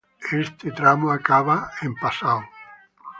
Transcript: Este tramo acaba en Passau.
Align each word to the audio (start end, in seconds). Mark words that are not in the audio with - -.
Este 0.43 0.67
tramo 0.77 1.11
acaba 1.11 1.57
en 1.83 1.91
Passau. 2.01 2.39